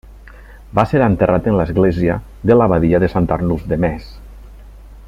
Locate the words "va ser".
0.79-1.01